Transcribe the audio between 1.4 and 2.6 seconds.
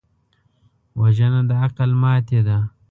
د عقل ماتې ده